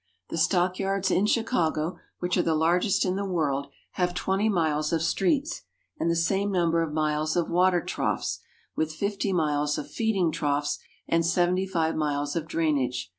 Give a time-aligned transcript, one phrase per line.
[0.29, 4.91] The stock yards in Chicago, which are the largest in the world, have 20 miles
[4.91, 5.61] of streets,
[5.99, 8.39] and the same number of miles of water troughs,
[8.75, 13.09] with 50 miles of feeding troughs, and 75 miles of drainage.